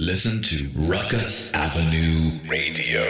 Listen 0.00 0.40
to 0.42 0.68
Ruckus 0.76 1.52
Avenue 1.54 2.30
Radio 2.48 3.02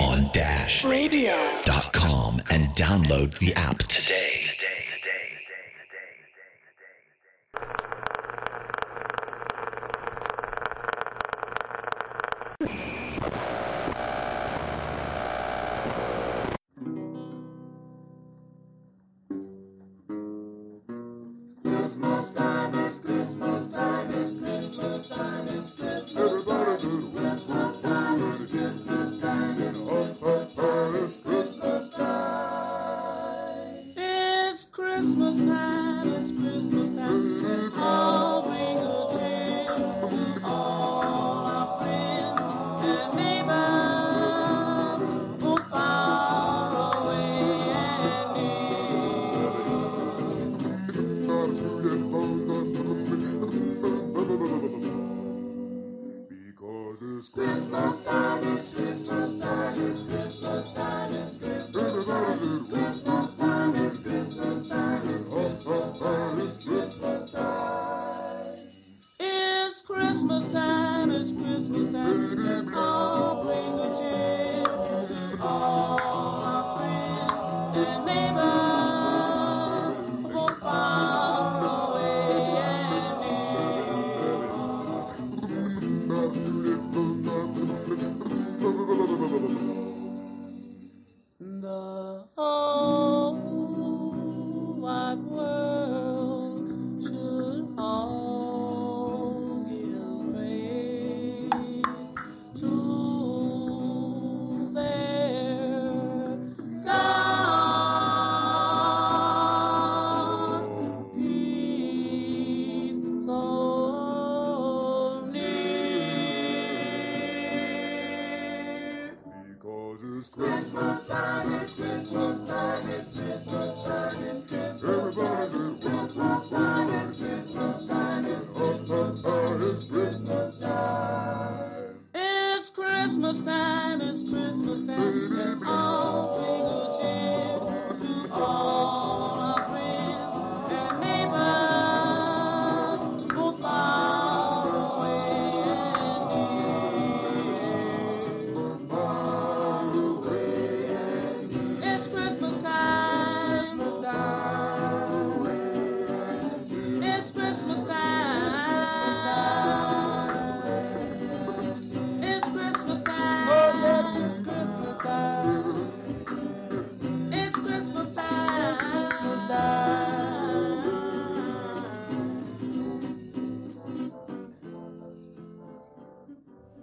on 0.00 0.30
Dash 0.32 0.84
Radio.com 0.84 2.40
and 2.50 2.68
download 2.76 3.36
the 3.40 3.52
app 3.54 3.78
today. 3.78 4.67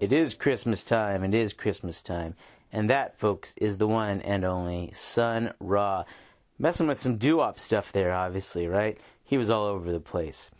It 0.05 0.13
is 0.13 0.35
Christmas 0.35 0.83
time. 0.83 1.23
It 1.23 1.33
is 1.33 1.51
Christmas 1.51 2.03
time. 2.03 2.35
And 2.71 2.91
that, 2.91 3.17
folks, 3.17 3.55
is 3.57 3.79
the 3.79 3.87
one 3.87 4.21
and 4.21 4.45
only 4.45 4.91
Sun 4.93 5.55
Ra. 5.59 6.03
Messing 6.59 6.85
with 6.85 6.99
some 6.99 7.17
doo 7.17 7.37
wop 7.37 7.57
stuff 7.57 7.91
there, 7.91 8.13
obviously, 8.13 8.67
right? 8.67 8.99
He 9.23 9.35
was 9.39 9.49
all 9.49 9.65
over 9.65 9.91
the 9.91 9.99
place. 9.99 10.51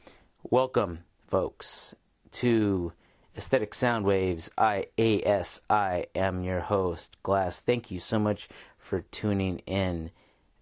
Welcome, 0.50 1.04
folks, 1.28 1.94
to 2.32 2.94
Aesthetic 3.38 3.76
Sound 3.76 4.04
Waves. 4.04 4.50
I 4.58 4.88
A 4.98 5.22
S 5.22 5.62
I 5.70 6.08
am 6.16 6.44
your 6.44 6.62
host, 6.62 7.16
Glas. 7.22 7.60
Thank 7.60 7.92
you 7.92 8.00
so 8.00 8.18
much 8.18 8.50
for 8.80 9.02
tuning 9.02 9.60
in, 9.68 10.10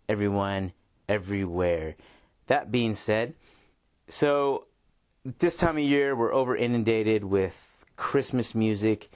everyone, 0.10 0.74
everywhere. 1.08 1.96
That 2.48 2.70
being 2.70 2.96
said, 2.96 3.36
so 4.10 4.68
this 5.24 5.56
time 5.56 5.78
of 5.78 5.84
year 5.84 6.18
we're 6.18 6.34
over 6.34 6.54
inundated 6.54 7.24
with 7.24 7.70
Christmas 8.04 8.54
music 8.54 9.10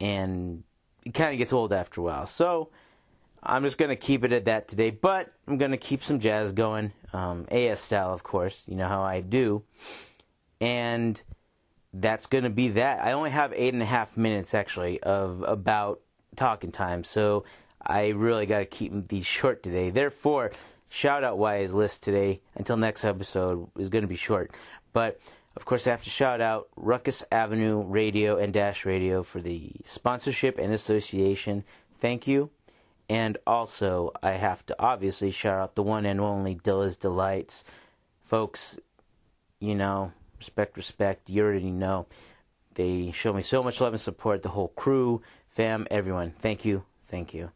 and 0.00 0.64
it 1.06 1.14
kind 1.14 1.32
of 1.32 1.38
gets 1.38 1.52
old 1.52 1.72
after 1.72 2.00
a 2.00 2.04
while. 2.04 2.26
So 2.26 2.70
I'm 3.40 3.62
just 3.62 3.78
going 3.78 3.90
to 3.90 3.96
keep 3.96 4.24
it 4.24 4.32
at 4.32 4.46
that 4.46 4.66
today, 4.66 4.90
but 4.90 5.32
I'm 5.46 5.58
going 5.58 5.70
to 5.70 5.76
keep 5.76 6.02
some 6.02 6.18
jazz 6.18 6.52
going, 6.52 6.92
um, 7.12 7.46
AS 7.52 7.78
style, 7.78 8.12
of 8.12 8.24
course. 8.24 8.64
You 8.66 8.74
know 8.74 8.88
how 8.88 9.02
I 9.02 9.20
do. 9.20 9.62
And 10.60 11.22
that's 11.94 12.26
going 12.26 12.42
to 12.42 12.50
be 12.50 12.70
that. 12.70 13.00
I 13.00 13.12
only 13.12 13.30
have 13.30 13.52
eight 13.54 13.74
and 13.74 13.82
a 13.82 13.86
half 13.86 14.16
minutes 14.16 14.54
actually 14.54 15.00
of 15.04 15.44
about 15.46 16.00
talking 16.34 16.72
time, 16.72 17.04
so 17.04 17.44
I 17.80 18.08
really 18.08 18.44
got 18.44 18.58
to 18.58 18.66
keep 18.66 19.06
these 19.06 19.24
short 19.24 19.62
today. 19.62 19.90
Therefore, 19.90 20.50
shout 20.88 21.22
out 21.22 21.38
wise 21.38 21.72
list 21.74 22.02
today 22.02 22.40
until 22.56 22.76
next 22.76 23.04
episode 23.04 23.70
is 23.78 23.88
going 23.88 24.02
to 24.02 24.08
be 24.08 24.16
short. 24.16 24.50
But 24.92 25.20
of 25.56 25.64
course, 25.64 25.86
I 25.86 25.90
have 25.90 26.04
to 26.04 26.10
shout 26.10 26.40
out 26.40 26.68
Ruckus 26.76 27.24
Avenue 27.32 27.82
Radio 27.82 28.36
and 28.36 28.52
Dash 28.52 28.84
Radio 28.84 29.22
for 29.22 29.40
the 29.40 29.72
sponsorship 29.84 30.58
and 30.58 30.72
association. 30.72 31.64
Thank 31.98 32.26
you. 32.26 32.50
And 33.08 33.36
also, 33.46 34.12
I 34.22 34.32
have 34.32 34.64
to 34.66 34.76
obviously 34.78 35.32
shout 35.32 35.58
out 35.58 35.74
the 35.74 35.82
one 35.82 36.06
and 36.06 36.20
only 36.20 36.54
Dilla's 36.54 36.96
Delights. 36.96 37.64
Folks, 38.22 38.78
you 39.58 39.74
know, 39.74 40.12
respect, 40.38 40.76
respect. 40.76 41.28
You 41.28 41.42
already 41.42 41.72
know. 41.72 42.06
They 42.74 43.10
show 43.10 43.32
me 43.32 43.42
so 43.42 43.64
much 43.64 43.80
love 43.80 43.92
and 43.92 44.00
support. 44.00 44.42
The 44.42 44.50
whole 44.50 44.68
crew, 44.68 45.22
fam, 45.48 45.88
everyone. 45.90 46.30
Thank 46.38 46.64
you. 46.64 46.84
Thank 47.08 47.34
you. 47.34 47.50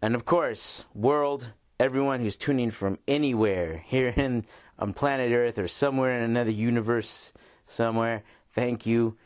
And 0.00 0.14
of 0.14 0.24
course, 0.24 0.86
world, 0.94 1.52
everyone 1.78 2.20
who's 2.20 2.36
tuning 2.36 2.70
from 2.70 2.98
anywhere 3.06 3.84
here 3.86 4.14
in 4.16 4.46
on 4.80 4.92
planet 4.92 5.30
Earth 5.32 5.58
or 5.58 5.68
somewhere 5.68 6.16
in 6.16 6.24
another 6.24 6.50
universe 6.50 7.32
somewhere. 7.66 8.24
Thank 8.52 8.86
you. 8.86 9.16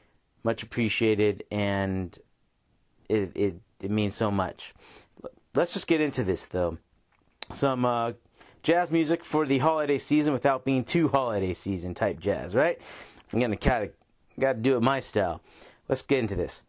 Much 0.43 0.63
appreciated. 0.63 1.45
And 1.51 2.19
it, 3.09 3.33
it, 3.35 3.55
it 3.81 3.91
means 3.91 4.15
so 4.15 4.31
much. 4.31 4.75
Let's 5.55 5.73
just 5.73 5.87
get 5.87 6.01
into 6.01 6.25
this, 6.25 6.47
though. 6.47 6.79
Some 7.53 7.85
uh, 7.85 8.13
jazz 8.63 8.91
music 8.91 9.23
for 9.23 9.47
the 9.47 9.59
holiday 9.59 9.99
season 9.99 10.33
without 10.33 10.65
being 10.65 10.83
too 10.83 11.09
holiday 11.09 11.55
season 11.55 11.95
type 11.95 12.19
jazz, 12.19 12.55
right? 12.55 12.81
I'm 13.33 13.39
gonna 13.39 13.57
kind 13.57 13.85
of 13.85 13.91
got 14.41 14.55
to 14.55 14.59
do 14.59 14.77
it 14.77 14.83
my 14.83 15.01
style. 15.01 15.43
Let's 15.89 16.03
get 16.03 16.21
into 16.21 16.35
this. 16.35 16.65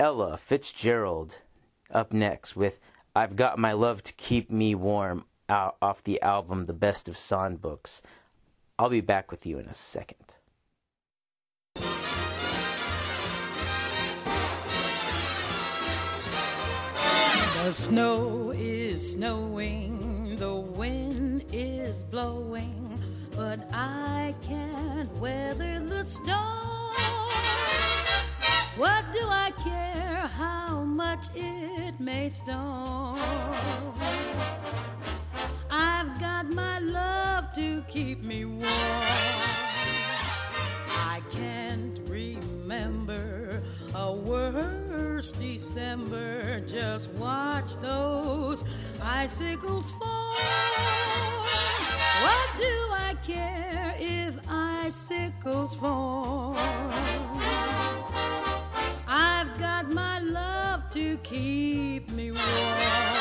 Ella 0.00 0.36
Fitzgerald 0.36 1.38
up 1.90 2.12
next 2.12 2.56
with 2.56 2.80
"I've 3.14 3.36
Got 3.36 3.58
My 3.58 3.72
Love 3.72 4.02
to 4.04 4.12
Keep 4.14 4.50
Me 4.50 4.74
Warm" 4.74 5.24
out 5.48 5.76
off 5.80 6.02
the 6.04 6.20
album 6.22 6.64
The 6.64 6.72
Best 6.72 7.08
of 7.08 7.16
Song 7.16 7.56
Books*, 7.56 8.02
I'll 8.78 8.90
be 8.90 9.00
back 9.00 9.30
with 9.30 9.46
you 9.46 9.58
in 9.58 9.66
a 9.66 9.74
second. 9.74 10.36
The 17.64 17.72
snow 17.72 18.52
is 18.56 19.14
snowing, 19.14 20.36
the 20.36 20.54
wind 20.54 21.44
is 21.52 22.02
blowing, 22.04 22.98
but 23.36 23.68
I 23.72 24.34
can't 24.42 25.12
weather 25.18 25.80
the 25.84 26.04
storm. 26.04 26.94
What 28.76 29.04
do 29.12 29.26
I 29.28 29.50
care 29.58 30.30
how 30.36 30.84
much 30.84 31.26
it 31.34 31.98
may 31.98 32.28
storm? 32.28 33.18
I've 36.18 36.24
got 36.24 36.52
my 36.52 36.80
love 36.80 37.52
to 37.52 37.80
keep 37.82 38.24
me 38.24 38.44
warm. 38.44 38.66
I 40.96 41.22
can't 41.30 42.00
remember 42.08 43.62
a 43.94 44.12
worse 44.12 45.30
December. 45.30 46.58
Just 46.66 47.08
watch 47.10 47.76
those 47.76 48.64
icicles 49.00 49.92
fall. 49.92 50.34
What 52.24 52.48
do 52.56 52.74
I 52.90 53.14
care 53.22 53.94
if 54.00 54.36
icicles 54.48 55.76
fall? 55.76 56.56
I've 59.06 59.56
got 59.60 59.88
my 59.88 60.18
love 60.18 60.90
to 60.90 61.16
keep 61.18 62.10
me 62.10 62.32
warm. 62.32 63.17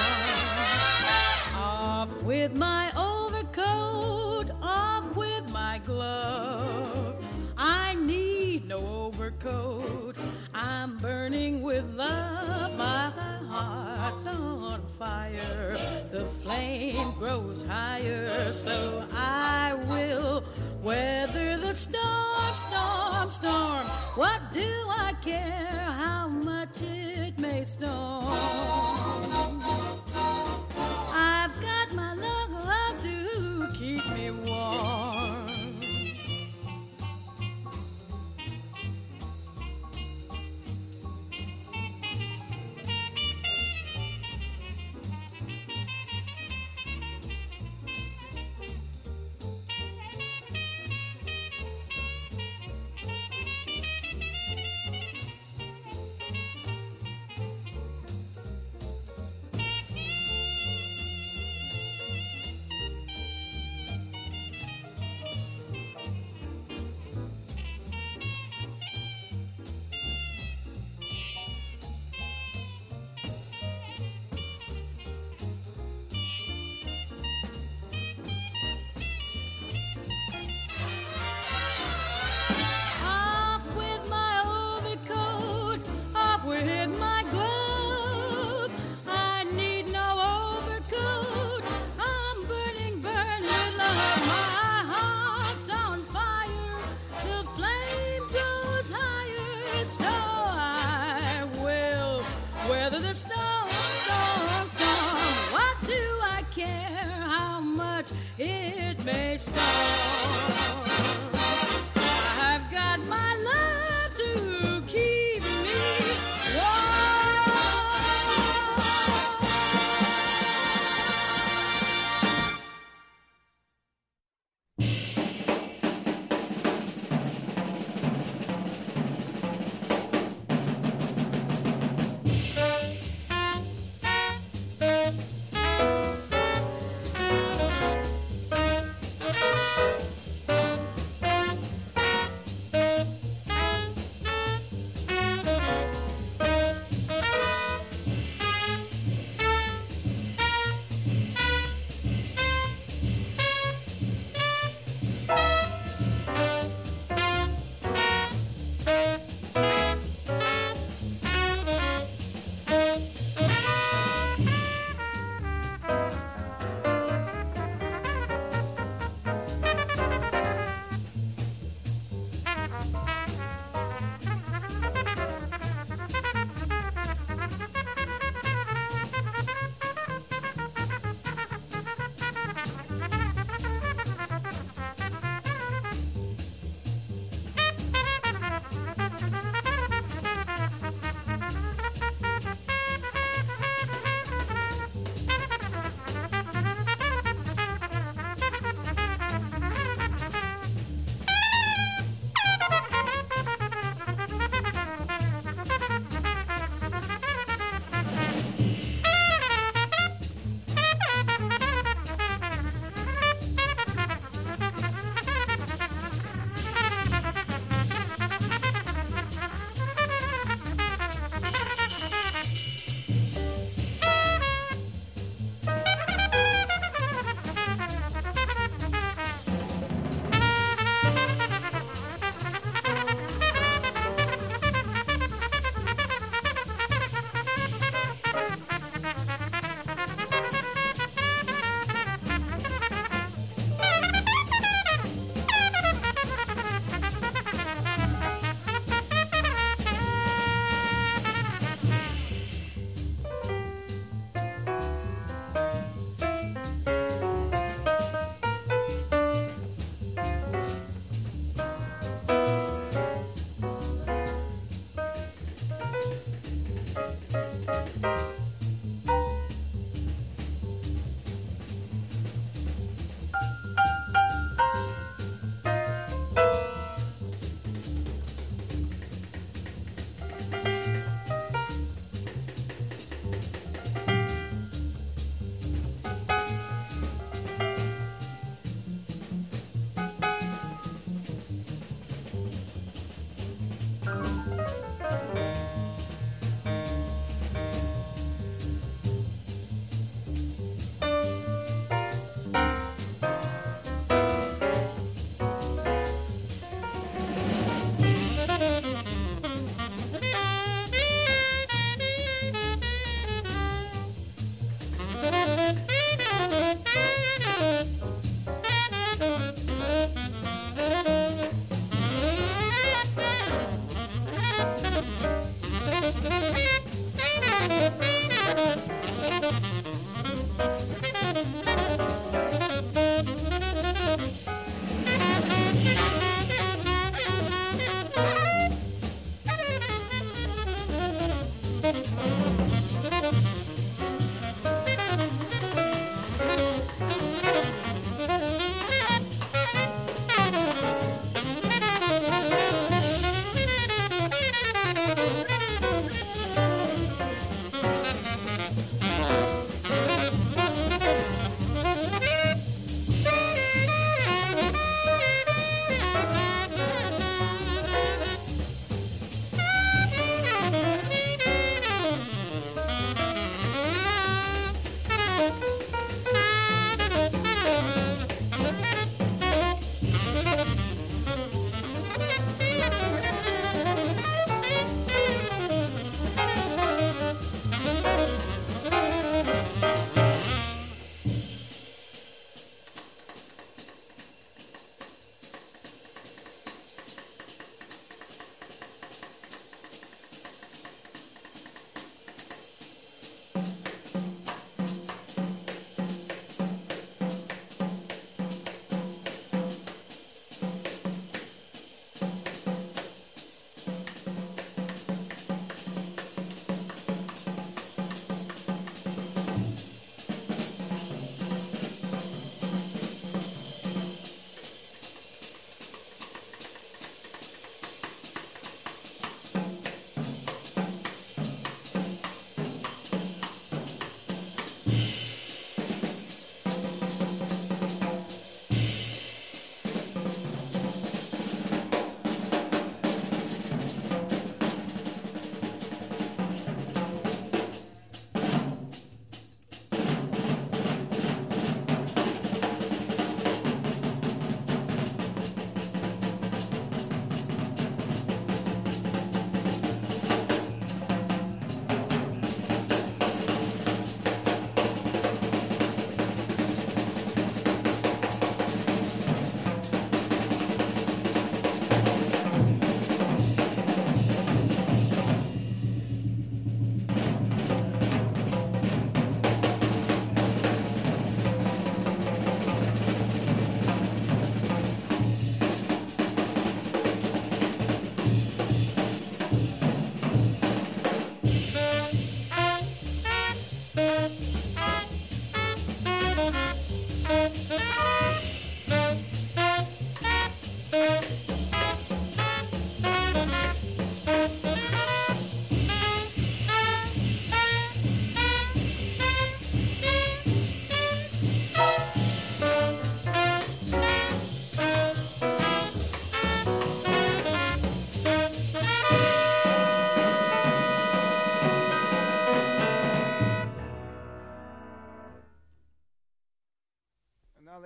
Overcoat. 9.48 10.18
I'm 10.54 10.98
burning 10.98 11.62
with 11.64 11.86
love. 11.96 12.78
My 12.78 13.12
heart's 13.50 14.26
on 14.26 14.82
fire. 14.98 15.78
The 16.12 16.26
flame 16.44 17.14
grows 17.18 17.64
higher, 17.64 18.52
so 18.52 19.06
I 19.12 19.76
will 19.88 20.44
weather 20.82 21.58
the 21.58 21.74
storm, 21.74 22.58
storm, 22.58 23.32
storm. 23.32 23.86
What 24.16 24.52
do 24.52 24.70
I 24.90 25.14
care 25.22 25.86
how 25.88 26.28
much 26.28 26.82
it 26.82 27.38
may 27.40 27.64
storm? 27.64 28.97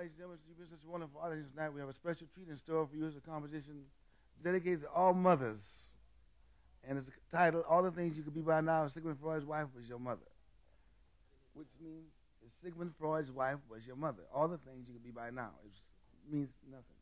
Ladies 0.02 0.18
and 0.18 0.18
gentlemen, 0.18 0.38
you've 0.48 0.58
been 0.58 0.66
such 0.66 0.84
a 0.84 0.90
wonderful 0.90 1.20
audience 1.20 1.46
tonight. 1.54 1.72
We 1.72 1.78
have 1.78 1.88
a 1.88 1.94
special 1.94 2.26
treat 2.34 2.48
in 2.48 2.58
store 2.58 2.88
for 2.90 2.96
you 2.96 3.06
It's 3.06 3.16
a 3.16 3.20
composition 3.20 3.84
dedicated 4.42 4.82
to 4.82 4.88
all 4.88 5.14
mothers. 5.14 5.90
And 6.82 6.98
it's 6.98 7.08
titled 7.30 7.62
All 7.70 7.84
the 7.84 7.92
Things 7.92 8.16
You 8.16 8.24
Could 8.24 8.34
Be 8.34 8.40
by 8.40 8.60
Now. 8.62 8.88
Sigmund 8.88 9.18
Freud's 9.22 9.46
wife 9.46 9.68
was 9.76 9.88
your 9.88 10.00
mother. 10.00 10.26
Which 11.54 11.68
means 11.80 12.10
Sigmund 12.64 12.94
Freud's 12.98 13.30
wife 13.30 13.58
was 13.70 13.86
your 13.86 13.94
mother. 13.94 14.22
All 14.34 14.48
the 14.48 14.58
things 14.66 14.88
you 14.88 14.94
could 14.94 15.04
be 15.04 15.12
by 15.12 15.30
now. 15.30 15.50
It 15.64 15.70
means 16.34 16.48
nothing. 16.68 16.98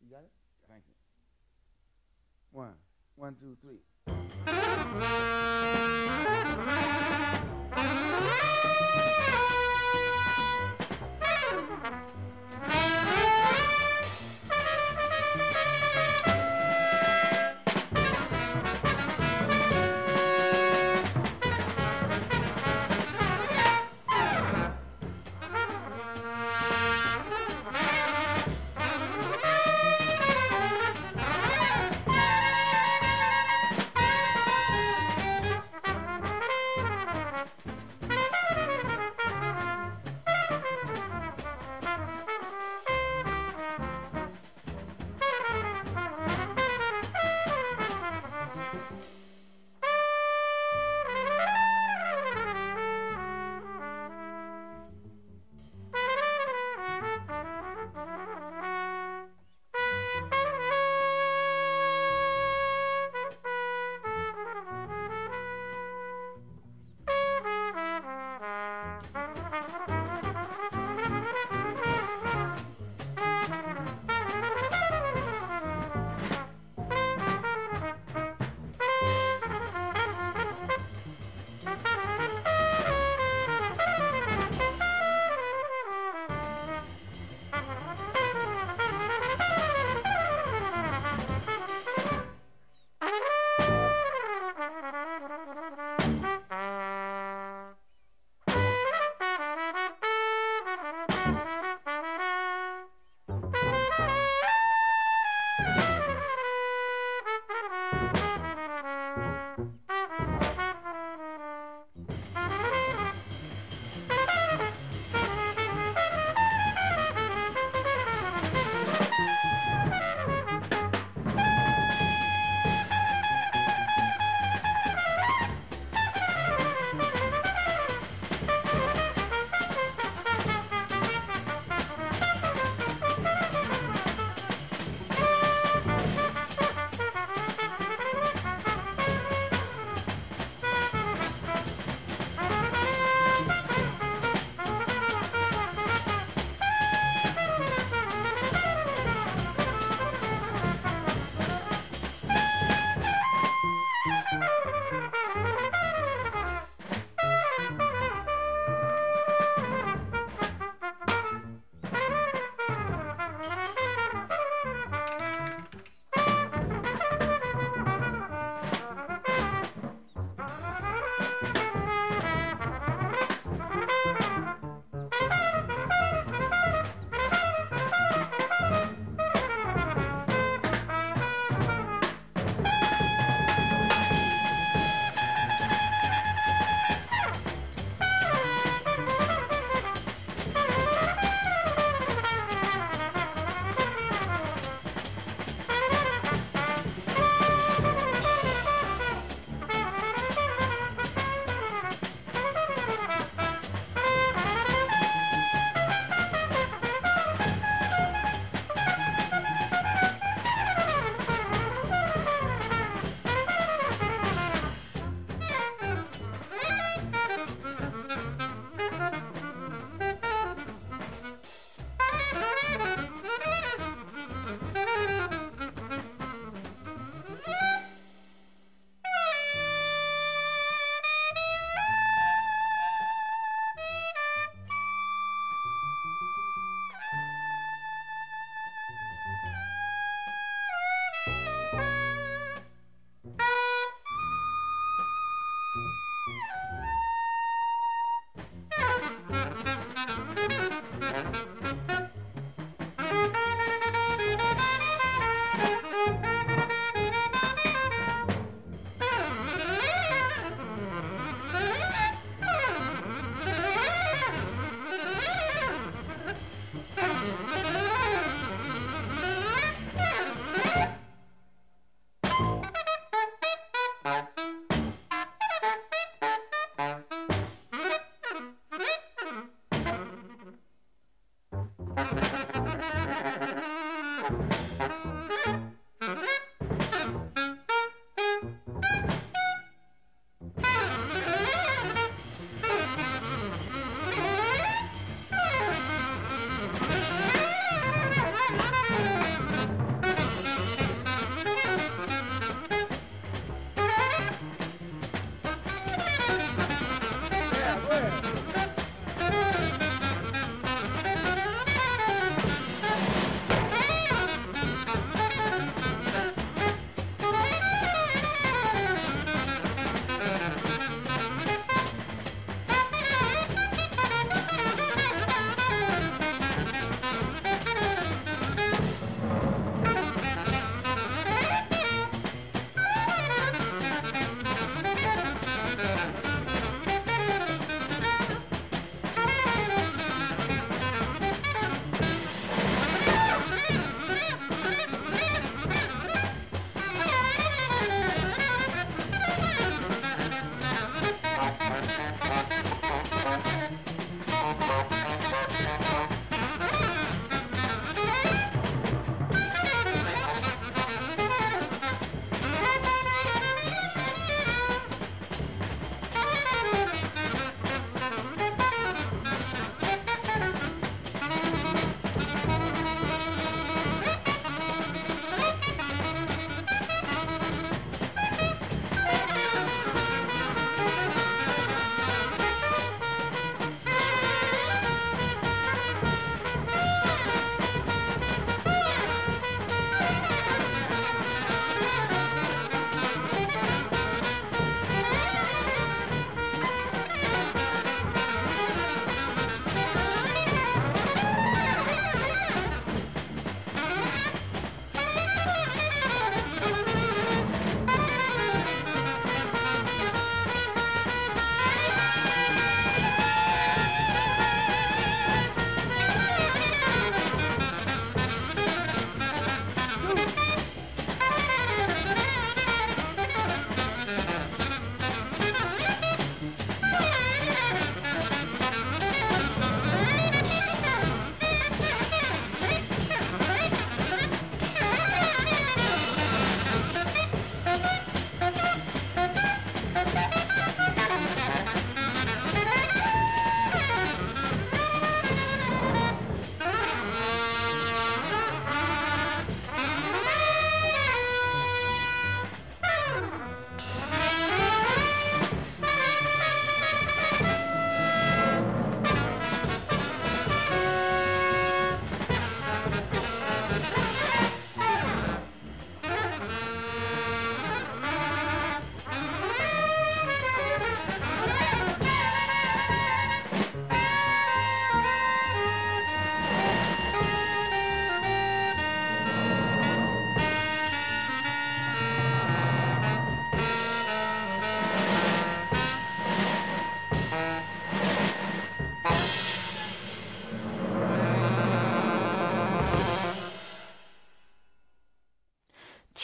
You 0.00 0.10
got 0.14 0.22
it? 0.22 0.30
Thank 0.70 0.84
you. 0.86 0.94
One, 2.52 2.74
one, 3.16 3.34
two, 3.40 3.56
three. 3.60 3.80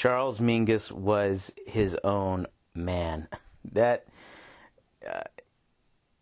Charles 0.01 0.39
Mingus 0.39 0.91
was 0.91 1.53
his 1.67 1.95
own 2.03 2.47
man. 2.75 3.29
That 3.73 4.07
uh, 5.07 5.21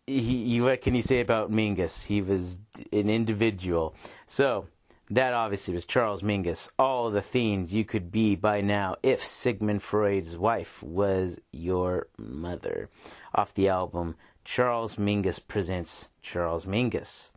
he, 0.05 0.59
what 0.59 0.81
can 0.81 0.93
you 0.93 1.01
say 1.01 1.21
about 1.21 1.49
Mingus? 1.49 2.03
He 2.03 2.21
was 2.21 2.59
an 2.91 3.09
individual. 3.09 3.95
So 4.27 4.67
that 5.09 5.33
obviously 5.33 5.73
was 5.73 5.85
Charles 5.85 6.21
Mingus. 6.21 6.69
All 6.77 7.09
the 7.09 7.21
things 7.21 7.73
you 7.73 7.85
could 7.85 8.11
be 8.11 8.35
by 8.35 8.59
now 8.59 8.97
if 9.01 9.23
Sigmund 9.23 9.81
Freud's 9.81 10.35
wife 10.35 10.83
was 10.83 11.39
your 11.53 12.07
mother. 12.17 12.89
Off 13.33 13.53
the 13.53 13.69
album, 13.69 14.15
Charles 14.43 14.97
Mingus 14.97 15.39
presents 15.39 16.09
Charles 16.21 16.65
Mingus. 16.65 17.31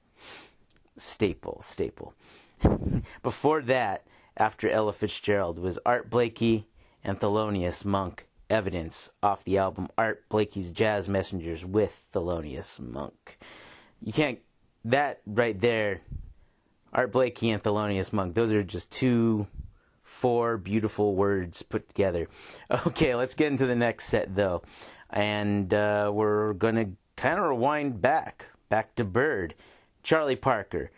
Staple, 0.96 1.60
staple. 1.62 2.12
Before 3.22 3.62
that, 3.62 4.04
after 4.36 4.68
Ella 4.68 4.92
Fitzgerald, 4.92 5.58
was 5.58 5.78
Art 5.84 6.10
Blakey 6.10 6.66
and 7.04 7.18
Thelonious 7.18 7.84
Monk. 7.84 8.26
Evidence 8.50 9.10
off 9.22 9.44
the 9.44 9.56
album 9.56 9.88
Art 9.96 10.28
Blakey's 10.28 10.70
Jazz 10.70 11.08
Messengers 11.08 11.64
with 11.64 12.08
Thelonious 12.12 12.78
Monk. 12.78 13.38
You 14.02 14.12
can't, 14.12 14.40
that 14.84 15.20
right 15.26 15.58
there, 15.58 16.02
Art 16.92 17.12
Blakey 17.12 17.50
and 17.50 17.62
Thelonious 17.62 18.12
Monk, 18.12 18.34
those 18.34 18.52
are 18.52 18.62
just 18.62 18.92
two, 18.92 19.46
four 20.02 20.58
beautiful 20.58 21.14
words 21.14 21.62
put 21.62 21.88
together. 21.88 22.28
Okay, 22.86 23.14
let's 23.14 23.34
get 23.34 23.52
into 23.52 23.66
the 23.66 23.76
next 23.76 24.06
set 24.06 24.34
though. 24.34 24.62
And 25.08 25.72
uh, 25.72 26.10
we're 26.12 26.52
going 26.54 26.74
to 26.74 26.90
kind 27.16 27.38
of 27.38 27.46
rewind 27.46 28.00
back, 28.00 28.46
back 28.68 28.94
to 28.96 29.04
Bird. 29.04 29.54
Charlie 30.02 30.36
Parker, 30.36 30.90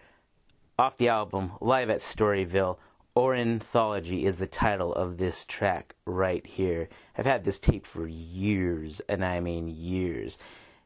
off 0.78 0.96
the 0.96 1.08
album 1.08 1.52
Live 1.60 1.90
at 1.90 2.00
Storyville. 2.00 2.78
Ornithology 3.16 4.26
is 4.26 4.38
the 4.38 4.46
title 4.48 4.92
of 4.92 5.18
this 5.18 5.44
track 5.44 5.94
right 6.04 6.44
here. 6.44 6.88
I've 7.16 7.26
had 7.26 7.44
this 7.44 7.60
tape 7.60 7.86
for 7.86 8.08
years, 8.08 9.00
and 9.08 9.24
I 9.24 9.38
mean 9.38 9.68
years. 9.68 10.36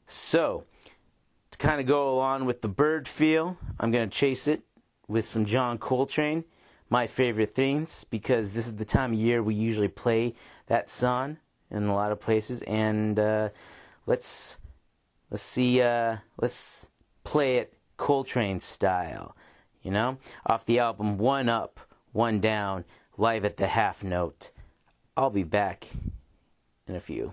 So, 0.05 0.65
to 1.51 1.59
kind 1.59 1.81
of 1.81 1.87
go 1.87 2.15
along 2.15 2.45
with 2.45 2.61
the 2.61 2.69
bird 2.69 3.09
feel, 3.09 3.57
I'm 3.81 3.91
going 3.91 4.11
to 4.11 4.15
chase 4.15 4.47
it 4.47 4.61
with 5.07 5.25
some 5.25 5.47
John 5.47 5.79
Coltrane, 5.79 6.45
my 6.91 7.07
favorite 7.07 7.55
things, 7.55 8.05
because 8.05 8.53
this 8.53 8.67
is 8.67 8.77
the 8.77 8.85
time 8.85 9.15
of 9.15 9.19
year 9.19 9.43
we 9.43 9.55
usually 9.55 9.89
play 9.89 10.35
that 10.67 10.91
song 10.91 11.39
in 11.71 11.85
a 11.85 11.95
lot 11.95 12.13
of 12.13 12.21
places. 12.21 12.61
And 12.63 13.19
uh, 13.19 13.49
let's 14.05 14.59
let's 15.31 15.43
see, 15.43 15.81
uh, 15.81 16.19
let's 16.39 16.87
play 17.25 17.57
it 17.57 17.73
Coltrane 17.97 18.61
style. 18.61 19.35
You 19.83 19.93
know, 19.93 20.19
off 20.45 20.67
the 20.67 20.81
album 20.81 21.17
One 21.17 21.49
Up 21.49 21.81
one 22.19 22.41
down, 22.41 22.85
live 23.17 23.45
at 23.45 23.59
the 23.59 23.69
half 23.69 24.03
note. 24.03 24.51
I'll 25.17 25.31
be 25.31 25.45
back 25.45 25.87
in 26.89 26.97
a 26.97 27.01
few. 27.01 27.33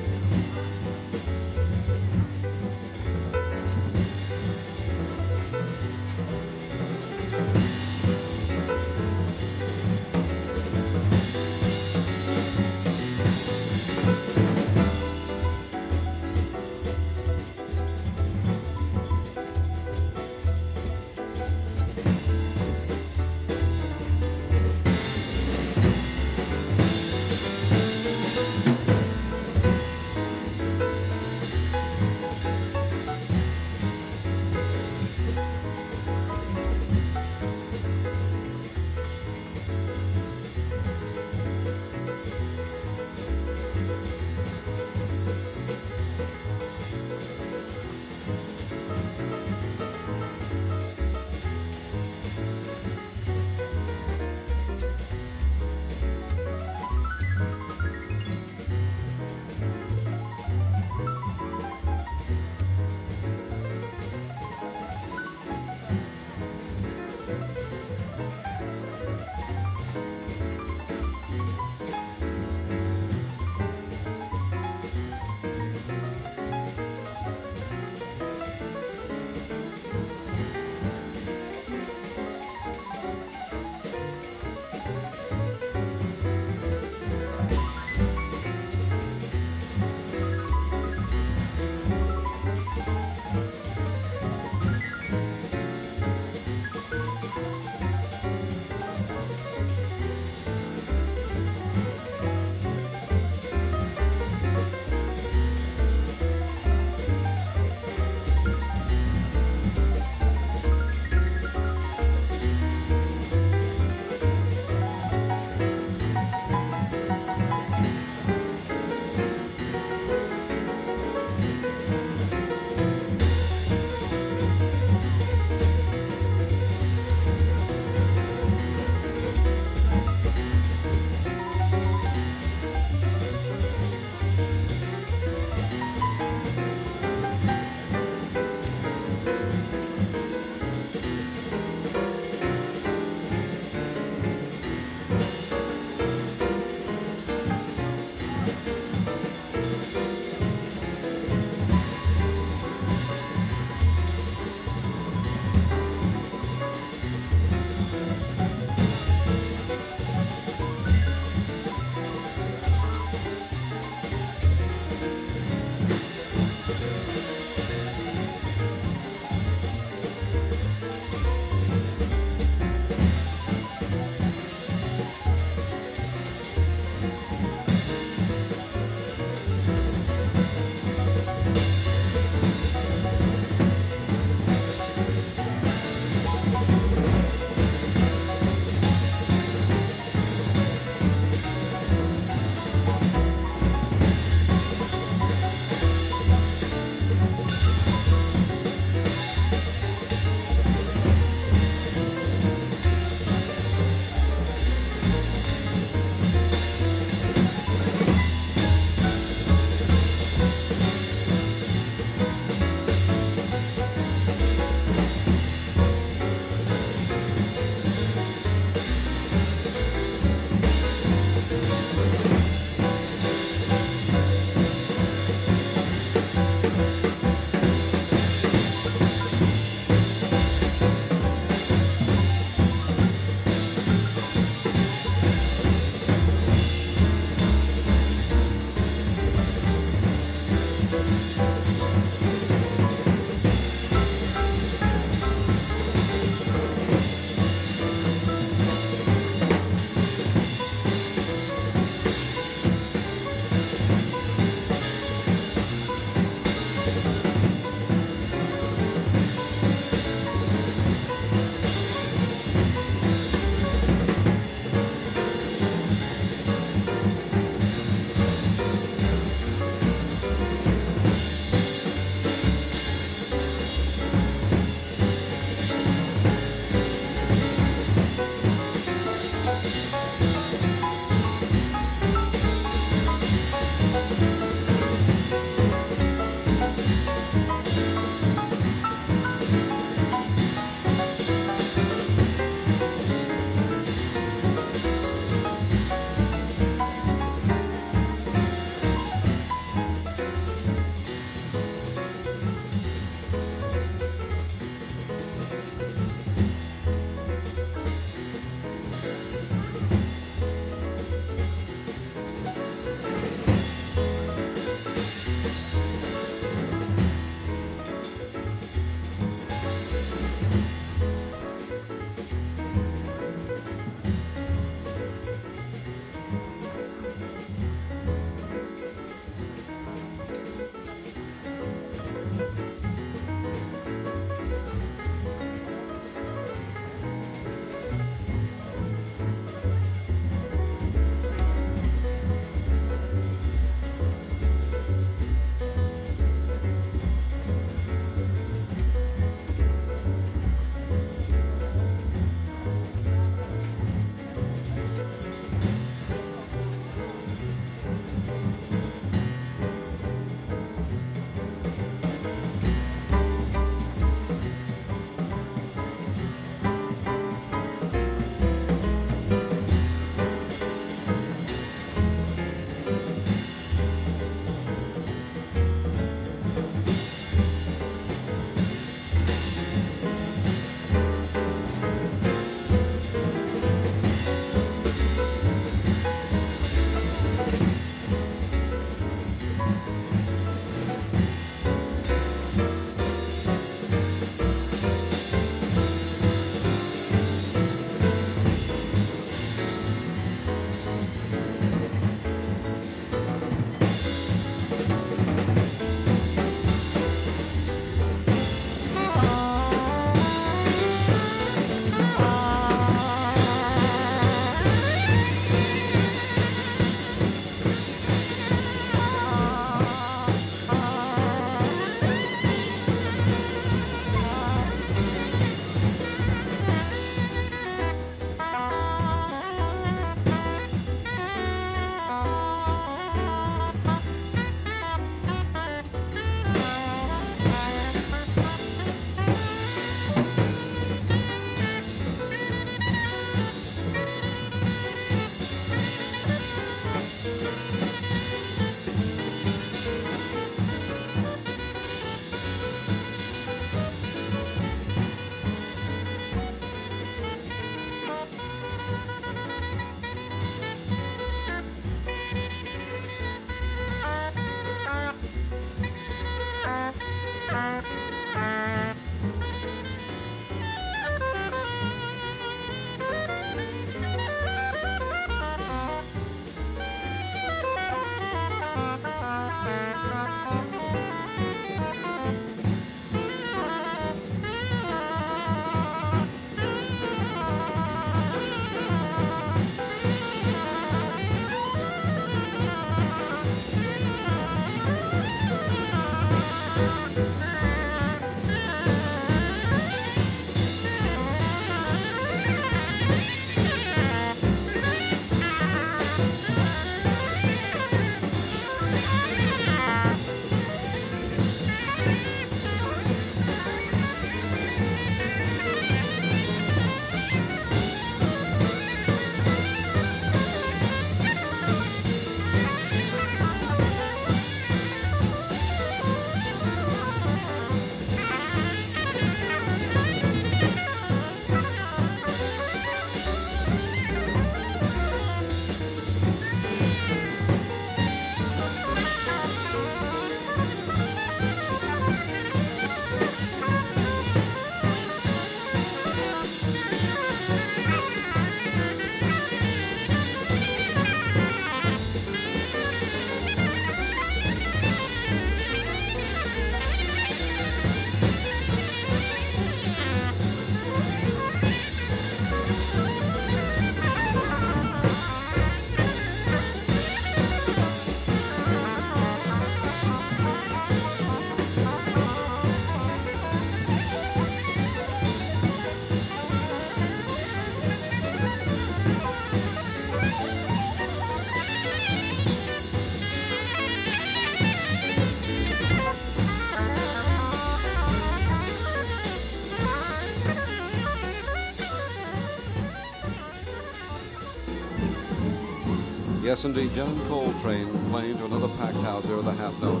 Yes, 596.48 596.64
indeed, 596.64 596.94
John 596.94 597.14
Coltrane 597.28 598.08
playing 598.08 598.38
to 598.38 598.46
another 598.46 598.68
packed 598.78 598.96
house 598.96 599.22
here 599.26 599.38
at 599.38 599.44
the 599.44 599.52
Half 599.52 599.78
Note. 599.82 600.00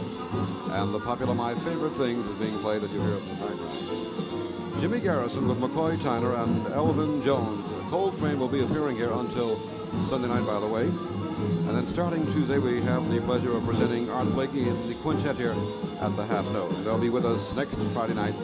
And 0.70 0.94
the 0.94 0.98
popular 0.98 1.34
My 1.34 1.54
Favorite 1.56 1.92
Things 1.98 2.24
is 2.24 2.38
being 2.38 2.58
played 2.60 2.82
as 2.82 2.90
you 2.90 3.02
hear 3.02 3.16
it 3.16 3.22
in 3.22 3.28
the 3.28 3.34
background. 3.34 4.80
Jimmy 4.80 5.00
Garrison 5.00 5.46
with 5.46 5.58
McCoy 5.58 5.98
Tyner 5.98 6.42
and 6.42 6.66
Elvin 6.68 7.22
Jones. 7.22 7.66
Coltrane 7.90 8.38
will 8.38 8.48
be 8.48 8.62
appearing 8.62 8.96
here 8.96 9.12
until 9.12 9.60
Sunday 10.08 10.28
night, 10.28 10.46
by 10.46 10.58
the 10.58 10.66
way. 10.66 10.84
And 10.84 11.76
then 11.76 11.86
starting 11.86 12.24
Tuesday, 12.32 12.58
we 12.58 12.80
have 12.80 13.10
the 13.10 13.20
pleasure 13.20 13.54
of 13.54 13.66
presenting 13.66 14.08
Art 14.08 14.28
Blakey 14.28 14.70
and 14.70 14.88
the 14.88 14.94
quintet 15.02 15.36
here 15.36 15.54
at 16.00 16.16
the 16.16 16.24
Half 16.24 16.46
Note. 16.46 16.82
They'll 16.82 16.96
be 16.96 17.10
with 17.10 17.26
us 17.26 17.52
next 17.52 17.76
Friday 17.92 18.14
night 18.14 18.34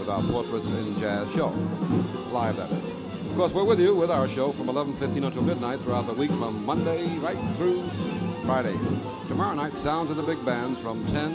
with 0.00 0.08
our 0.08 0.20
Portraits 0.24 0.66
in 0.66 0.98
Jazz 0.98 1.30
show. 1.30 1.50
Live, 2.32 2.56
that 2.56 2.72
is. 2.72 2.81
Of 3.32 3.38
course, 3.38 3.52
we're 3.52 3.64
with 3.64 3.80
you 3.80 3.94
with 3.94 4.10
our 4.10 4.28
show 4.28 4.52
from 4.52 4.66
11.15 4.66 5.26
until 5.26 5.40
midnight 5.40 5.80
throughout 5.80 6.06
the 6.06 6.12
week 6.12 6.30
from 6.32 6.66
Monday 6.66 7.16
right 7.16 7.38
through 7.56 7.88
Friday. 8.44 8.76
Tomorrow 9.26 9.54
night, 9.54 9.72
sounds 9.78 10.10
of 10.10 10.18
the 10.18 10.22
big 10.22 10.44
bands 10.44 10.78
from 10.80 11.06
10 11.06 11.32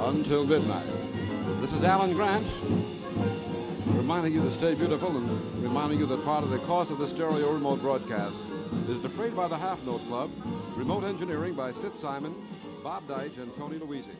until 0.00 0.44
midnight. 0.44 0.86
This 1.62 1.72
is 1.72 1.82
Alan 1.82 2.12
Grant 2.12 2.46
reminding 3.86 4.34
you 4.34 4.42
to 4.42 4.52
stay 4.52 4.74
beautiful 4.74 5.16
and 5.16 5.62
reminding 5.62 5.98
you 5.98 6.04
that 6.08 6.22
part 6.26 6.44
of 6.44 6.50
the 6.50 6.58
cost 6.58 6.90
of 6.90 6.98
the 6.98 7.08
stereo 7.08 7.54
remote 7.54 7.80
broadcast 7.80 8.36
is 8.90 8.98
defrayed 8.98 9.34
by 9.34 9.48
the 9.48 9.56
Half 9.56 9.82
Note 9.84 10.06
Club, 10.08 10.30
remote 10.76 11.04
engineering 11.04 11.54
by 11.54 11.72
Sid 11.72 11.98
Simon, 11.98 12.34
Bob 12.84 13.08
Deitch, 13.08 13.38
and 13.38 13.50
Tony 13.56 13.78
Luisi. 13.78 14.14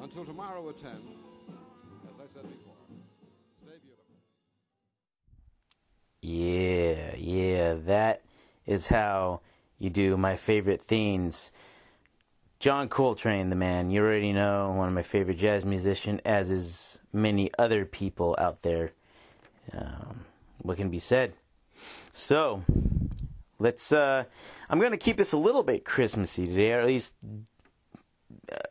Until 0.00 0.24
tomorrow 0.24 0.68
at 0.68 0.80
10, 0.80 0.92
Yeah, 6.20 7.14
yeah, 7.16 7.74
that 7.86 8.22
is 8.66 8.88
how 8.88 9.40
you 9.78 9.90
do 9.90 10.16
my 10.16 10.36
favorite 10.36 10.82
themes. 10.82 11.52
John 12.58 12.88
Coltrane, 12.88 13.50
the 13.50 13.56
man, 13.56 13.90
you 13.90 14.02
already 14.02 14.32
know, 14.32 14.72
one 14.76 14.88
of 14.88 14.94
my 14.94 15.02
favorite 15.02 15.38
jazz 15.38 15.64
musicians, 15.64 16.20
as 16.24 16.50
is 16.50 16.98
many 17.12 17.50
other 17.56 17.84
people 17.84 18.34
out 18.38 18.62
there. 18.62 18.92
Um, 19.72 20.24
what 20.62 20.76
can 20.76 20.90
be 20.90 20.98
said? 20.98 21.34
So, 22.12 22.64
let's, 23.60 23.92
uh, 23.92 24.24
I'm 24.68 24.80
going 24.80 24.90
to 24.90 24.96
keep 24.96 25.18
this 25.18 25.32
a 25.32 25.38
little 25.38 25.62
bit 25.62 25.84
Christmassy 25.84 26.46
today, 26.48 26.72
or 26.72 26.80
at 26.80 26.86
least 26.86 27.14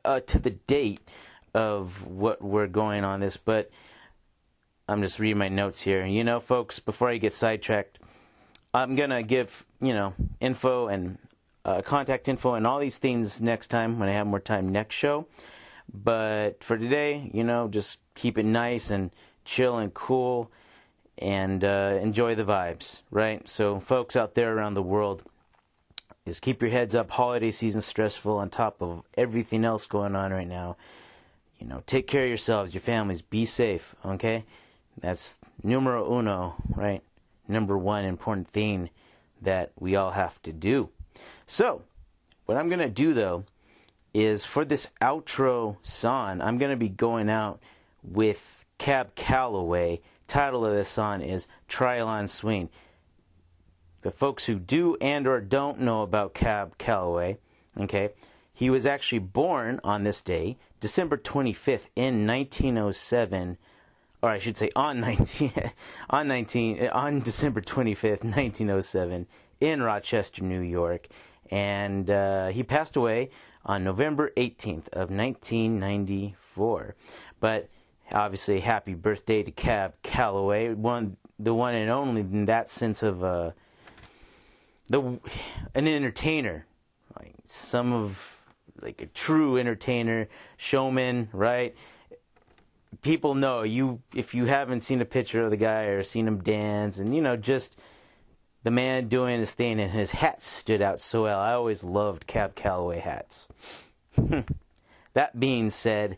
uh, 0.03 0.19
to 0.19 0.39
the 0.39 0.51
date 0.51 0.99
of 1.53 2.05
what 2.05 2.41
we're 2.41 2.67
going 2.67 3.05
on 3.05 3.21
this, 3.21 3.37
but 3.37 3.71
I'm 4.89 5.01
just 5.01 5.19
reading 5.19 5.37
my 5.37 5.49
notes 5.49 5.81
here. 5.81 6.05
You 6.05 6.23
know, 6.23 6.39
folks, 6.39 6.79
before 6.79 7.09
I 7.09 7.17
get 7.17 7.33
sidetracked, 7.33 7.99
I'm 8.73 8.95
going 8.95 9.09
to 9.09 9.21
give, 9.21 9.65
you 9.81 9.93
know, 9.93 10.13
info 10.39 10.87
and 10.87 11.17
uh, 11.65 11.81
contact 11.81 12.29
info 12.29 12.53
and 12.53 12.65
all 12.65 12.79
these 12.79 12.97
things 12.97 13.41
next 13.41 13.67
time 13.67 13.99
when 13.99 14.07
I 14.07 14.13
have 14.13 14.27
more 14.27 14.39
time 14.39 14.69
next 14.69 14.95
show. 14.95 15.27
But 15.93 16.63
for 16.63 16.77
today, 16.77 17.29
you 17.33 17.43
know, 17.43 17.67
just 17.67 17.99
keep 18.15 18.37
it 18.37 18.45
nice 18.45 18.89
and 18.89 19.11
chill 19.43 19.77
and 19.77 19.93
cool 19.93 20.49
and 21.17 21.65
uh, 21.65 21.99
enjoy 22.01 22.35
the 22.35 22.45
vibes, 22.45 23.01
right? 23.11 23.45
So, 23.47 23.81
folks 23.81 24.15
out 24.15 24.35
there 24.35 24.55
around 24.55 24.75
the 24.75 24.83
world, 24.83 25.23
just 26.25 26.41
keep 26.41 26.61
your 26.61 26.71
heads 26.71 26.95
up. 26.95 27.11
Holiday 27.11 27.51
season 27.51 27.81
stressful 27.81 28.37
on 28.37 28.49
top 28.49 28.81
of 28.81 29.03
everything 29.15 29.65
else 29.65 29.85
going 29.85 30.15
on 30.15 30.31
right 30.31 30.47
now. 30.47 30.77
You 31.59 31.67
know, 31.67 31.83
take 31.87 32.07
care 32.07 32.23
of 32.23 32.29
yourselves, 32.29 32.73
your 32.73 32.81
families, 32.81 33.21
be 33.21 33.45
safe, 33.45 33.95
okay? 34.05 34.45
That's 34.99 35.39
numero 35.63 36.17
uno, 36.17 36.55
right? 36.75 37.03
Number 37.47 37.77
one 37.77 38.05
important 38.05 38.47
thing 38.47 38.89
that 39.41 39.71
we 39.79 39.95
all 39.95 40.11
have 40.11 40.41
to 40.43 40.51
do. 40.51 40.89
So, 41.45 41.83
what 42.45 42.57
I'm 42.57 42.69
going 42.69 42.79
to 42.79 42.89
do 42.89 43.13
though 43.13 43.45
is 44.13 44.43
for 44.43 44.65
this 44.65 44.91
outro 45.01 45.77
song, 45.83 46.41
I'm 46.41 46.57
going 46.57 46.71
to 46.71 46.77
be 46.77 46.89
going 46.89 47.29
out 47.29 47.61
with 48.03 48.65
Cab 48.77 49.15
Calloway. 49.15 50.01
Title 50.27 50.65
of 50.65 50.73
this 50.73 50.89
song 50.89 51.21
is 51.21 51.47
Trial 51.67 52.27
Swing. 52.27 52.69
The 54.01 54.11
folks 54.11 54.45
who 54.45 54.59
do 54.59 54.97
and 55.01 55.27
or 55.27 55.41
don't 55.41 55.79
know 55.79 56.01
about 56.01 56.33
Cab 56.33 56.77
Calloway, 56.77 57.37
okay, 57.79 58.09
he 58.53 58.69
was 58.69 58.85
actually 58.85 59.19
born 59.19 59.79
on 59.83 60.03
this 60.03 60.21
day, 60.21 60.57
December 60.79 61.17
25th 61.17 61.89
in 61.95 62.25
1907 62.25 63.57
or 64.21 64.29
I 64.29 64.39
should 64.39 64.57
say 64.57 64.69
on 64.75 64.99
19 65.01 65.51
on 66.09 66.27
19 66.27 66.87
on 66.89 67.21
December 67.21 67.61
25th, 67.61 68.23
1907 68.23 69.27
in 69.59 69.81
Rochester, 69.81 70.43
New 70.43 70.61
York, 70.61 71.07
and 71.49 72.09
uh, 72.09 72.47
he 72.47 72.63
passed 72.63 72.95
away 72.95 73.29
on 73.65 73.83
November 73.83 74.31
18th 74.37 74.87
of 74.89 75.11
1994. 75.11 76.95
But 77.39 77.69
obviously, 78.11 78.59
happy 78.59 78.93
birthday 78.93 79.43
to 79.43 79.51
Cab 79.51 79.93
Calloway, 80.03 80.73
one 80.73 81.17
the 81.39 81.53
one 81.53 81.75
and 81.75 81.89
only 81.89 82.21
in 82.21 82.45
that 82.45 82.69
sense 82.69 83.03
of 83.03 83.23
uh, 83.23 83.51
the 84.89 85.19
an 85.75 85.87
entertainer, 85.87 86.65
like 87.19 87.35
some 87.47 87.93
of 87.93 88.41
like 88.81 89.01
a 89.01 89.07
true 89.07 89.57
entertainer, 89.57 90.27
showman, 90.57 91.29
right? 91.33 91.75
People 93.01 93.35
know 93.35 93.63
you 93.63 94.01
if 94.13 94.33
you 94.33 94.45
haven't 94.45 94.81
seen 94.81 95.01
a 95.01 95.05
picture 95.05 95.43
of 95.43 95.51
the 95.51 95.57
guy 95.57 95.83
or 95.83 96.03
seen 96.03 96.27
him 96.27 96.41
dance, 96.43 96.99
and 96.99 97.15
you 97.15 97.21
know 97.21 97.35
just 97.35 97.75
the 98.63 98.71
man 98.71 99.07
doing 99.07 99.39
his 99.39 99.53
thing, 99.53 99.79
and 99.79 99.91
his 99.91 100.11
hat 100.11 100.41
stood 100.41 100.81
out 100.81 101.01
so 101.01 101.23
well. 101.23 101.39
I 101.39 101.53
always 101.53 101.83
loved 101.83 102.27
Cab 102.27 102.55
Calloway 102.55 102.99
hats. 102.99 103.47
that 105.13 105.39
being 105.39 105.69
said, 105.69 106.17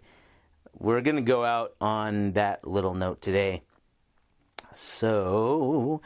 we're 0.78 1.02
gonna 1.02 1.22
go 1.22 1.44
out 1.44 1.74
on 1.82 2.34
that 2.34 2.68
little 2.68 2.94
note 2.94 3.22
today. 3.22 3.64
So 4.74 6.02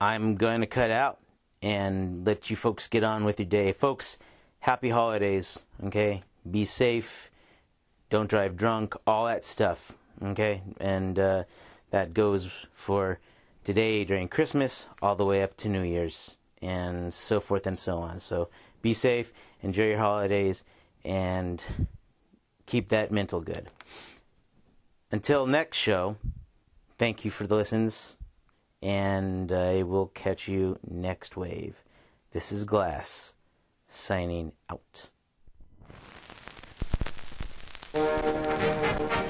I'm 0.00 0.36
going 0.36 0.60
to 0.62 0.66
cut 0.66 0.90
out 0.90 1.18
and 1.62 2.26
let 2.26 2.48
you 2.48 2.56
folks 2.56 2.88
get 2.88 3.04
on 3.04 3.24
with 3.24 3.38
your 3.38 3.48
day. 3.48 3.72
Folks, 3.72 4.16
happy 4.60 4.88
holidays, 4.88 5.64
okay? 5.84 6.22
Be 6.50 6.64
safe, 6.64 7.29
don't 8.10 8.28
drive 8.28 8.56
drunk, 8.56 8.94
all 9.06 9.26
that 9.26 9.44
stuff, 9.44 9.92
okay? 10.22 10.62
And 10.78 11.18
uh, 11.18 11.44
that 11.90 12.12
goes 12.12 12.50
for 12.72 13.18
today 13.64 14.04
during 14.04 14.28
Christmas 14.28 14.88
all 15.00 15.16
the 15.16 15.24
way 15.24 15.42
up 15.42 15.56
to 15.58 15.68
New 15.68 15.82
Year's 15.82 16.36
and 16.60 17.14
so 17.14 17.40
forth 17.40 17.66
and 17.66 17.78
so 17.78 17.98
on. 17.98 18.20
So 18.20 18.48
be 18.82 18.92
safe, 18.92 19.32
enjoy 19.62 19.88
your 19.88 19.98
holidays, 19.98 20.64
and 21.04 21.62
keep 22.66 22.88
that 22.88 23.10
mental 23.10 23.40
good. 23.40 23.68
Until 25.10 25.46
next 25.46 25.78
show, 25.78 26.16
thank 26.98 27.24
you 27.24 27.30
for 27.30 27.46
the 27.46 27.56
listens 27.56 28.16
and 28.82 29.52
I 29.52 29.82
will 29.82 30.06
catch 30.06 30.48
you 30.48 30.78
next 30.88 31.36
wave. 31.36 31.82
This 32.32 32.52
is 32.52 32.64
Glas, 32.64 33.34
signing 33.88 34.52
out. 34.68 35.10
Música 37.92 39.29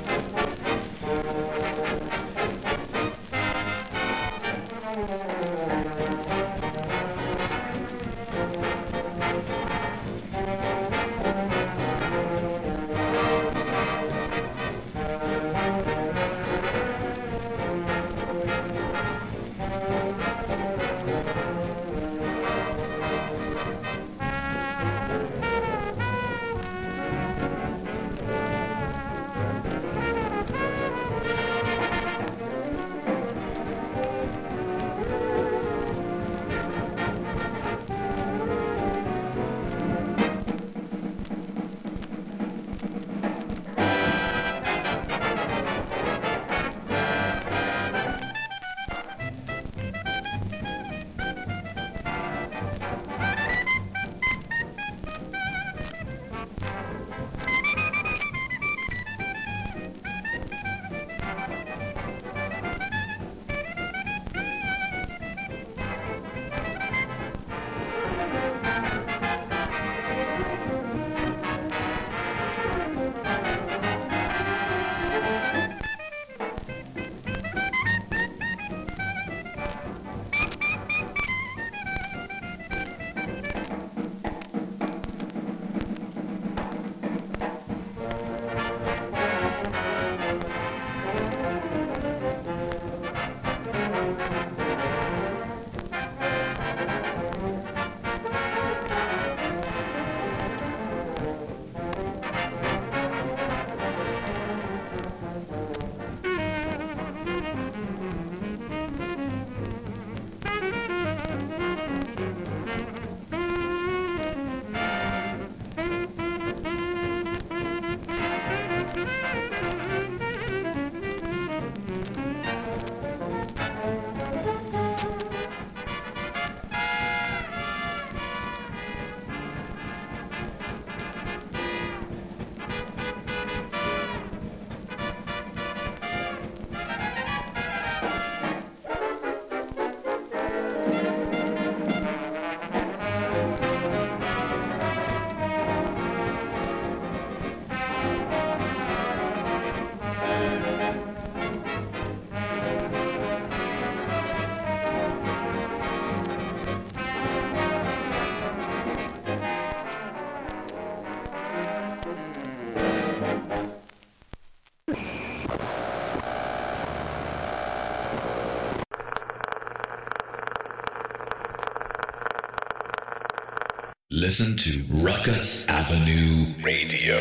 Listen 174.31 174.57
to 174.59 174.85
Ruckus 174.91 175.69
Avenue 175.69 176.55
Radio 176.63 177.17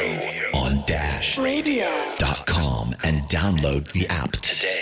on 0.53 0.83
Dash 0.85 1.39
Radio.com 1.39 2.93
and 3.03 3.21
download 3.21 3.91
the 3.93 4.05
app 4.09 4.33
today. 4.33 4.78